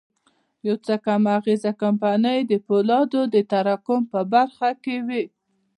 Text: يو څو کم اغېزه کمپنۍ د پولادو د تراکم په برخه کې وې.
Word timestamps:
يو 0.67 0.75
څو 0.85 0.95
کم 1.05 1.21
اغېزه 1.37 1.71
کمپنۍ 1.81 2.39
د 2.45 2.53
پولادو 2.65 3.21
د 3.33 3.35
تراکم 3.51 4.01
په 4.11 4.19
برخه 4.33 4.69
کې 4.83 4.95
وې. 5.07 5.23